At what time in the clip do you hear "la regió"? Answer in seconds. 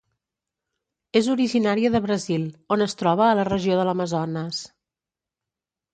3.41-3.77